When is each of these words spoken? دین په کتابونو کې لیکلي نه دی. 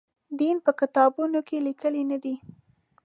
دین 0.39 0.55
په 0.65 0.71
کتابونو 0.79 1.39
کې 1.47 1.57
لیکلي 1.67 2.03
نه 2.11 2.17
دی. 2.23 2.35